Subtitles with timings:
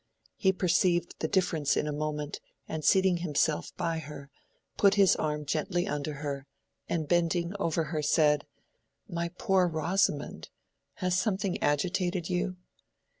[0.35, 4.31] He perceived the difference in a moment, and seating himself by her
[4.75, 6.47] put his arm gently under her,
[6.89, 8.47] and bending over her said,
[9.07, 10.49] "My poor Rosamond!
[10.95, 12.57] has something agitated you?"